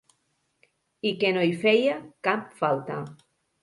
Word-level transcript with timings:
I 1.11 1.13
que 1.25 1.31
no 1.37 1.45
hi 1.51 1.55
feia 1.67 2.01
cap 2.31 2.53
falta. 2.65 3.03